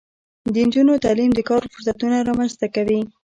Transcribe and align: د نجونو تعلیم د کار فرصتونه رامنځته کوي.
د 0.53 0.55
نجونو 0.67 0.93
تعلیم 1.05 1.31
د 1.35 1.39
کار 1.49 1.61
فرصتونه 1.73 2.17
رامنځته 2.29 2.67
کوي. 2.75 2.99